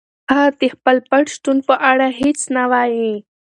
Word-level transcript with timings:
هغه 0.31 0.49
د 0.61 0.63
خپل 0.75 0.97
پټ 1.09 1.25
شتون 1.35 1.57
په 1.67 1.75
اړه 1.91 2.07
هیڅ 2.21 2.39
نه 2.55 2.63
وايي. 2.71 3.13